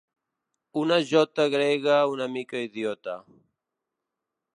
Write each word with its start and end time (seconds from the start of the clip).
Una 0.83 0.95
jota 1.09 1.45
grega 1.55 1.97
una 2.13 2.27
mica 2.37 2.61
idiota. 2.69 3.15